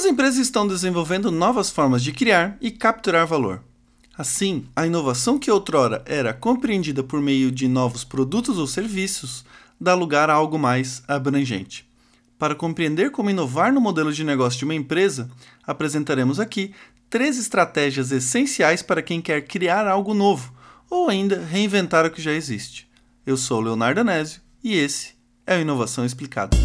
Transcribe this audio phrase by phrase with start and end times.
[0.00, 3.62] As empresas estão desenvolvendo novas formas de criar e capturar valor.
[4.16, 9.44] Assim, a inovação que outrora era compreendida por meio de novos produtos ou serviços
[9.78, 11.86] dá lugar a algo mais abrangente.
[12.38, 15.30] Para compreender como inovar no modelo de negócio de uma empresa,
[15.66, 16.72] apresentaremos aqui
[17.10, 20.50] três estratégias essenciais para quem quer criar algo novo
[20.88, 22.88] ou ainda reinventar o que já existe.
[23.26, 25.10] Eu sou Leonardo Anésio e esse
[25.46, 26.56] é o Inovação Explicada.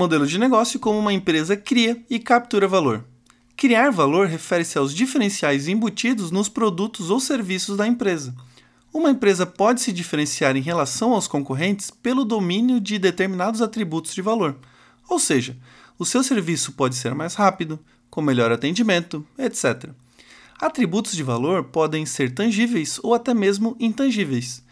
[0.00, 3.04] Modelo de negócio como uma empresa cria e captura valor.
[3.54, 8.34] Criar valor refere-se aos diferenciais embutidos nos produtos ou serviços da empresa.
[8.94, 14.22] Uma empresa pode se diferenciar em relação aos concorrentes pelo domínio de determinados atributos de
[14.22, 14.56] valor,
[15.06, 15.54] ou seja,
[15.98, 19.90] o seu serviço pode ser mais rápido, com melhor atendimento, etc.
[20.58, 24.64] Atributos de valor podem ser tangíveis ou até mesmo intangíveis.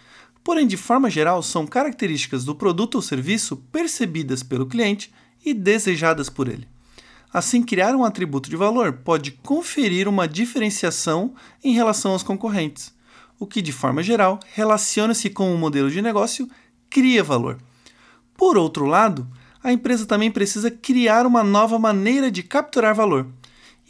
[0.48, 5.12] Porém, de forma geral, são características do produto ou serviço percebidas pelo cliente
[5.44, 6.66] e desejadas por ele.
[7.30, 12.94] Assim, criar um atributo de valor pode conferir uma diferenciação em relação aos concorrentes,
[13.38, 16.48] o que, de forma geral, relaciona-se com o modelo de negócio
[16.88, 17.58] cria valor.
[18.34, 19.28] Por outro lado,
[19.62, 23.26] a empresa também precisa criar uma nova maneira de capturar valor.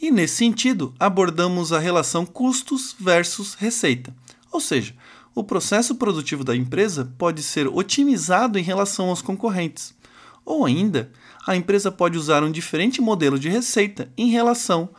[0.01, 4.13] E nesse sentido, abordamos a relação custos versus receita.
[4.51, 4.93] Ou seja,
[5.39, 9.93] o processo produtivo da empresa pode ser otimizado em relação aos concorrentes.
[10.45, 11.11] Ou ainda,
[11.47, 14.89] a empresa pode usar um diferente modelo de receita em relação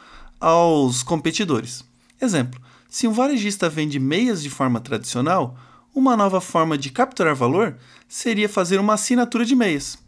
[0.40, 1.84] aos competidores.
[2.20, 5.56] Exemplo: se um varejista vende meias de forma tradicional,
[5.94, 7.76] uma nova forma de capturar valor
[8.08, 9.98] seria fazer uma assinatura de meias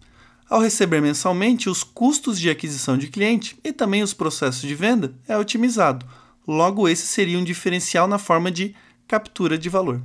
[0.52, 5.14] ao receber mensalmente, os custos de aquisição de cliente e também os processos de venda
[5.26, 6.04] é otimizado.
[6.46, 8.74] Logo, esse seria um diferencial na forma de
[9.08, 10.02] captura de valor.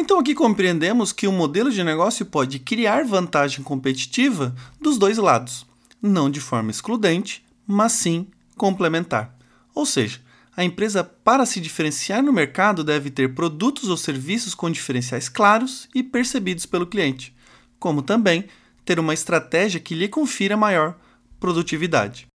[0.00, 5.66] Então, aqui compreendemos que o modelo de negócio pode criar vantagem competitiva dos dois lados,
[6.00, 9.36] não de forma excludente, mas sim complementar.
[9.74, 10.20] Ou seja,
[10.56, 15.88] a empresa, para se diferenciar no mercado, deve ter produtos ou serviços com diferenciais claros
[15.92, 17.34] e percebidos pelo cliente,
[17.80, 18.44] como também
[18.84, 20.96] ter uma estratégia que lhe confira maior
[21.40, 22.28] produtividade.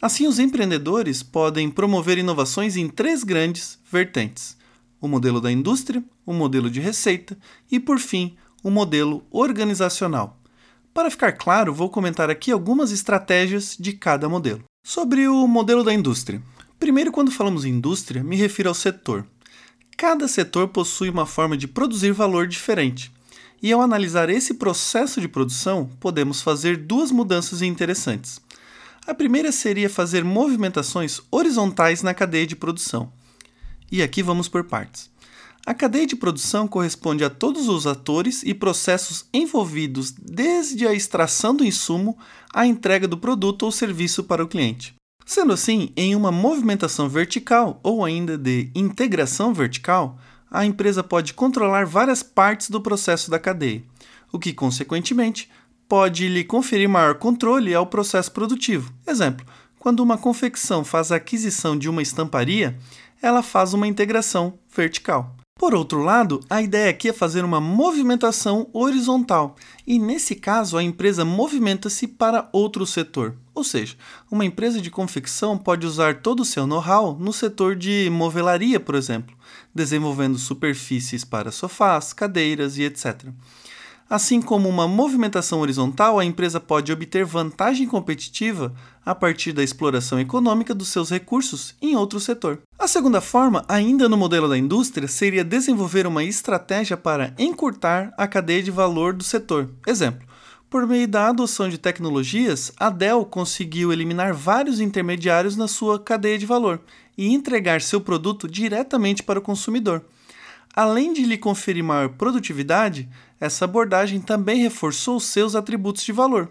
[0.00, 4.56] Assim, os empreendedores podem promover inovações em três grandes vertentes:
[5.06, 7.36] o modelo da indústria, o modelo de receita
[7.70, 10.38] e, por fim, o modelo organizacional.
[10.92, 14.62] Para ficar claro, vou comentar aqui algumas estratégias de cada modelo.
[14.82, 16.40] Sobre o modelo da indústria.
[16.78, 19.26] Primeiro, quando falamos em indústria, me refiro ao setor.
[19.96, 23.12] Cada setor possui uma forma de produzir valor diferente.
[23.62, 28.40] E ao analisar esse processo de produção, podemos fazer duas mudanças interessantes.
[29.06, 33.12] A primeira seria fazer movimentações horizontais na cadeia de produção.
[33.90, 35.10] E aqui vamos por partes.
[35.66, 41.56] A cadeia de produção corresponde a todos os atores e processos envolvidos desde a extração
[41.56, 42.18] do insumo
[42.52, 44.94] à entrega do produto ou serviço para o cliente.
[45.24, 50.18] Sendo assim, em uma movimentação vertical ou ainda de integração vertical,
[50.50, 53.82] a empresa pode controlar várias partes do processo da cadeia,
[54.30, 55.50] o que, consequentemente,
[55.88, 58.92] pode lhe conferir maior controle ao processo produtivo.
[59.06, 59.46] Exemplo:
[59.78, 62.78] quando uma confecção faz a aquisição de uma estamparia,
[63.24, 65.34] ela faz uma integração vertical.
[65.58, 70.82] Por outro lado, a ideia aqui é fazer uma movimentação horizontal, e nesse caso a
[70.82, 73.34] empresa movimenta-se para outro setor.
[73.54, 73.96] Ou seja,
[74.30, 78.94] uma empresa de confecção pode usar todo o seu know-how no setor de movelaria, por
[78.94, 79.34] exemplo,
[79.74, 83.28] desenvolvendo superfícies para sofás, cadeiras e etc.
[84.08, 90.20] Assim como uma movimentação horizontal, a empresa pode obter vantagem competitiva a partir da exploração
[90.20, 92.60] econômica dos seus recursos em outro setor.
[92.78, 98.26] A segunda forma, ainda no modelo da indústria, seria desenvolver uma estratégia para encurtar a
[98.26, 99.70] cadeia de valor do setor.
[99.86, 100.26] Exemplo:
[100.74, 106.36] por meio da adoção de tecnologias, a Dell conseguiu eliminar vários intermediários na sua cadeia
[106.36, 106.80] de valor
[107.16, 110.04] e entregar seu produto diretamente para o consumidor.
[110.76, 113.08] Além de lhe conferir maior produtividade,
[113.40, 116.50] essa abordagem também reforçou seus atributos de valor.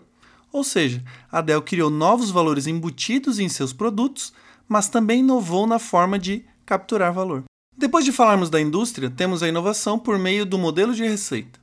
[0.52, 4.32] Ou seja, a Dell criou novos valores embutidos em seus produtos,
[4.68, 7.44] mas também inovou na forma de capturar valor.
[7.76, 11.60] Depois de falarmos da indústria, temos a inovação por meio do modelo de receita.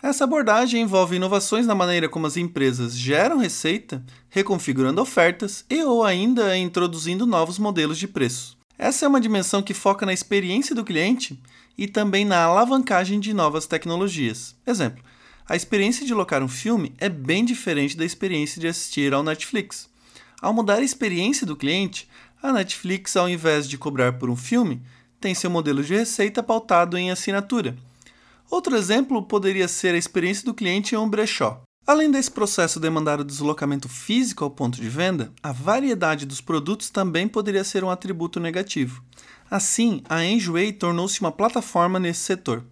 [0.00, 6.04] Essa abordagem envolve inovações na maneira como as empresas geram receita, reconfigurando ofertas e ou
[6.04, 8.58] ainda introduzindo novos modelos de preço.
[8.76, 11.40] Essa é uma dimensão que foca na experiência do cliente
[11.76, 14.54] e também na alavancagem de novas tecnologias.
[14.66, 15.02] Exemplo:
[15.48, 19.88] a experiência de locar um filme é bem diferente da experiência de assistir ao Netflix.
[20.40, 22.08] Ao mudar a experiência do cliente,
[22.42, 24.82] a Netflix, ao invés de cobrar por um filme,
[25.20, 27.76] tem seu modelo de receita pautado em assinatura
[28.50, 31.60] Outro exemplo poderia ser a experiência do cliente em um brechó.
[31.86, 36.88] Além desse processo demandar o deslocamento físico ao ponto de venda, a variedade dos produtos
[36.88, 39.02] também poderia ser um atributo negativo.
[39.50, 42.64] Assim, a Enjoei tornou-se uma plataforma nesse setor.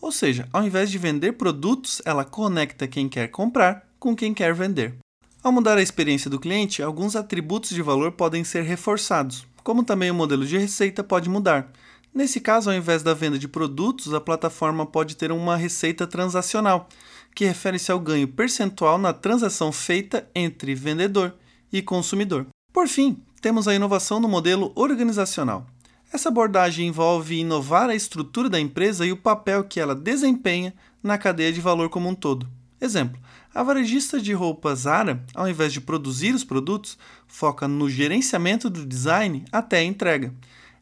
[0.00, 4.54] Ou seja, ao invés de vender produtos, ela conecta quem quer comprar com quem quer
[4.54, 4.96] vender.
[5.42, 10.10] Ao mudar a experiência do cliente, alguns atributos de valor podem ser reforçados, como também
[10.10, 11.72] o modelo de receita pode mudar.
[12.14, 16.88] Nesse caso, ao invés da venda de produtos, a plataforma pode ter uma receita transacional,
[17.34, 21.34] que refere-se ao ganho percentual na transação feita entre vendedor
[21.72, 22.46] e consumidor.
[22.72, 25.66] Por fim, temos a inovação no modelo organizacional.
[26.12, 30.72] Essa abordagem envolve inovar a estrutura da empresa e o papel que ela desempenha
[31.02, 32.48] na cadeia de valor como um todo.
[32.80, 33.20] Exemplo:
[33.54, 36.96] a varejista de roupas Zara, ao invés de produzir os produtos,
[37.26, 40.32] foca no gerenciamento do design até a entrega.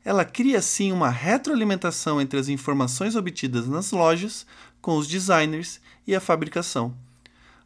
[0.04, 4.46] Ela cria assim uma retroalimentação entre as informações obtidas nas lojas,
[4.80, 6.94] com os designers e a fabricação.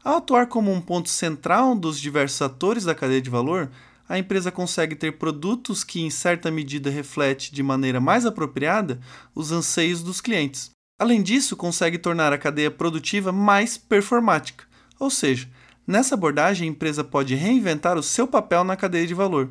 [0.02, 3.70] Ao atuar como um ponto central dos diversos atores da cadeia de valor,
[4.10, 8.98] a empresa consegue ter produtos que, em certa medida, refletem de maneira mais apropriada
[9.32, 10.72] os anseios dos clientes.
[10.98, 14.64] Além disso, consegue tornar a cadeia produtiva mais performática,
[14.98, 15.48] ou seja,
[15.86, 19.48] nessa abordagem a empresa pode reinventar o seu papel na cadeia de valor,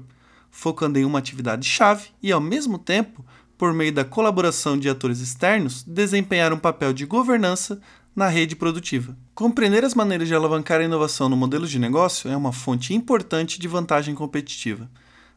[0.51, 3.25] focando em uma atividade-chave e, ao mesmo tempo,
[3.57, 7.79] por meio da colaboração de atores externos, desempenhar um papel de governança
[8.19, 9.17] na rede produtiva.
[9.33, 13.57] Compreender as maneiras de alavancar a inovação no modelo de negócio é uma fonte importante
[13.57, 14.91] de vantagem competitiva.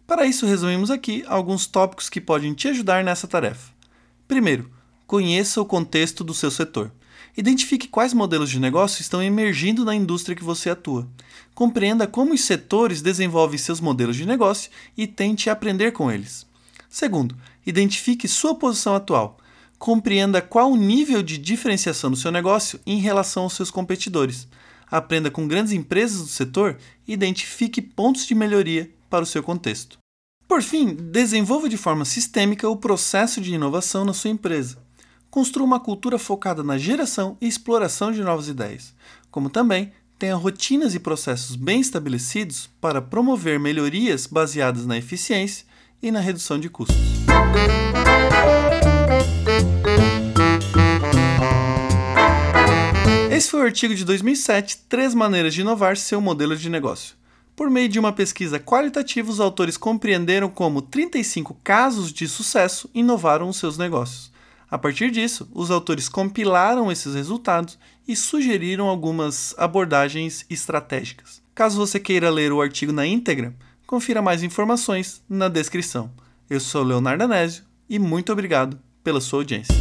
[0.05, 3.71] Para isso, resumimos aqui alguns tópicos que podem te ajudar nessa tarefa.
[4.27, 4.69] Primeiro,
[5.07, 6.91] conheça o contexto do seu setor.
[7.37, 11.09] Identifique quais modelos de negócio estão emergindo na indústria que você atua.
[11.55, 16.45] Compreenda como os setores desenvolvem seus modelos de negócio e tente aprender com eles.
[16.91, 19.39] Segundo, identifique sua posição atual
[19.83, 24.47] compreenda qual o nível de diferenciação do seu negócio em relação aos seus competidores.
[24.89, 29.99] Aprenda com grandes empresas do setor e identifique pontos de melhoria para o seu contexto.
[30.47, 34.79] Por fim, desenvolva de forma sistêmica o processo de inovação na sua empresa.
[35.29, 38.95] Construa uma cultura focada na geração e exploração de novas ideias,
[39.33, 45.67] como também tenha rotinas e processos bem estabelecidos para promover melhorias baseadas na eficiência
[46.01, 46.97] e na redução de custos.
[53.43, 57.17] Esse foi o artigo de 2007, Três Maneiras de Inovar Seu Modelo de Negócio.
[57.57, 63.49] Por meio de uma pesquisa qualitativa, os autores compreenderam como 35 casos de sucesso inovaram
[63.49, 64.31] os seus negócios.
[64.71, 71.43] A partir disso, os autores compilaram esses resultados e sugeriram algumas abordagens estratégicas.
[71.53, 73.53] Caso você queira ler o artigo na íntegra,
[73.89, 76.13] confira mais informações na descrição.
[76.49, 79.75] Eu sou Leonardo Anésio e muito obrigado pela sua audiência.